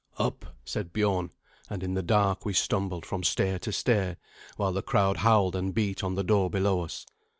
"Up," 0.17 0.55
said 0.65 0.91
Biorn; 0.91 1.29
and 1.69 1.83
in 1.83 1.93
the 1.93 2.01
dark 2.01 2.43
we 2.43 2.53
stumbled 2.53 3.05
from 3.05 3.21
stair 3.21 3.59
to 3.59 3.71
stair, 3.71 4.17
while 4.57 4.73
the 4.73 4.81
crowd 4.81 5.17
howled 5.17 5.55
and 5.55 5.75
beat 5.75 6.03
on 6.03 6.15
the 6.15 6.23
door 6.23 6.49
below 6.49 6.81
us. 6.81 7.05